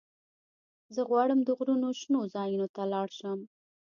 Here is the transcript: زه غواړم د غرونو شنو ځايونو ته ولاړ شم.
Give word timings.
زه 0.93 1.01
غواړم 1.09 1.39
د 1.43 1.49
غرونو 1.57 1.89
شنو 1.99 2.19
ځايونو 2.33 2.67
ته 2.73 2.79
ولاړ 2.83 3.07
شم. 3.19 3.39